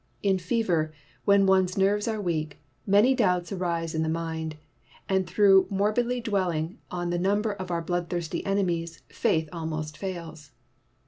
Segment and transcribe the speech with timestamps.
[0.23, 0.91] In fever,
[1.25, 2.57] when one's nerves are weak,
[2.87, 4.55] many doubts arise in the mind,
[5.07, 10.53] and through morbidly dwelling on the number of our bloodthirsty enemies, faith almost fails.